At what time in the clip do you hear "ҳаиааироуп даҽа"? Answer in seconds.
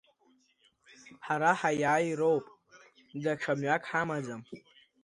1.59-3.53